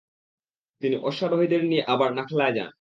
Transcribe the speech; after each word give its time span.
তিনি 0.81 0.95
অশ্বারোহীদের 1.01 1.61
নিয়ে 1.65 1.83
আবার 1.87 2.09
নাখলায় 2.13 2.53
যান। 2.53 2.69